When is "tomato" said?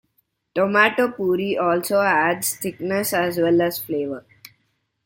0.55-1.11